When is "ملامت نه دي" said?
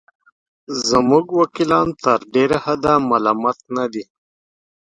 3.09-4.03